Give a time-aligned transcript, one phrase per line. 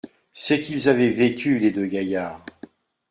[0.33, 2.43] C’est qu’ils avaient vécu, les deux gaillards!